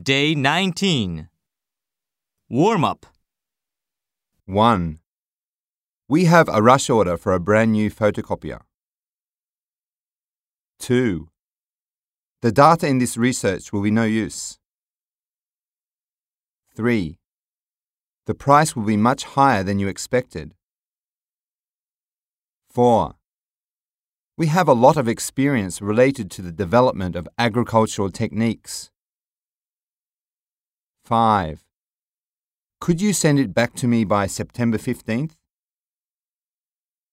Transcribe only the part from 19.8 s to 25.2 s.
you expected. 4. We have a lot of